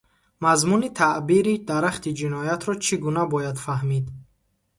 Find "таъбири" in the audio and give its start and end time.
0.97-1.55